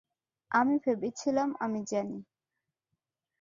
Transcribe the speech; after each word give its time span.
আমি 0.51 0.75
ভেবেছিলাম 0.85 1.49
আমি 1.59 1.79
জানি। 1.85 2.17